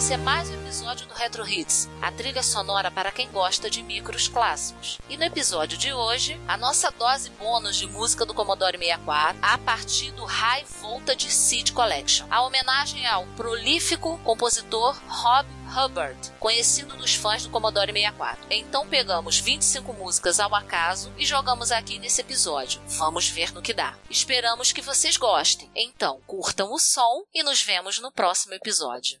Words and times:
Esse 0.00 0.14
é 0.14 0.16
mais 0.16 0.48
um 0.48 0.54
episódio 0.54 1.06
do 1.06 1.12
Retro 1.12 1.46
Hits, 1.46 1.86
a 2.00 2.10
trilha 2.10 2.42
sonora 2.42 2.90
para 2.90 3.12
quem 3.12 3.30
gosta 3.30 3.68
de 3.68 3.82
micros 3.82 4.28
clássicos. 4.28 4.96
E 5.10 5.16
no 5.18 5.24
episódio 5.24 5.76
de 5.76 5.92
hoje, 5.92 6.40
a 6.48 6.56
nossa 6.56 6.90
dose 6.90 7.28
bônus 7.38 7.76
de 7.76 7.86
música 7.86 8.24
do 8.24 8.32
Commodore 8.32 8.78
64 8.78 9.38
a 9.42 9.58
partir 9.58 10.10
do 10.12 10.24
High 10.24 10.64
Voltage 10.80 11.30
Seed 11.30 11.72
Collection. 11.72 12.26
A 12.30 12.40
homenagem 12.40 13.06
ao 13.06 13.26
prolífico 13.36 14.18
compositor 14.24 14.98
Rob 15.06 15.46
Hubbard, 15.70 16.32
conhecido 16.40 16.96
dos 16.96 17.14
fãs 17.14 17.42
do 17.42 17.50
Commodore 17.50 17.92
64. 17.92 18.46
Então 18.48 18.88
pegamos 18.88 19.38
25 19.38 19.92
músicas 19.92 20.40
ao 20.40 20.54
acaso 20.54 21.12
e 21.18 21.26
jogamos 21.26 21.70
aqui 21.70 21.98
nesse 21.98 22.22
episódio. 22.22 22.80
Vamos 22.88 23.28
ver 23.28 23.52
no 23.52 23.60
que 23.60 23.74
dá. 23.74 23.94
Esperamos 24.08 24.72
que 24.72 24.80
vocês 24.80 25.18
gostem. 25.18 25.70
Então, 25.76 26.22
curtam 26.26 26.72
o 26.72 26.78
som 26.78 27.22
e 27.34 27.42
nos 27.42 27.62
vemos 27.62 27.98
no 27.98 28.10
próximo 28.10 28.54
episódio. 28.54 29.20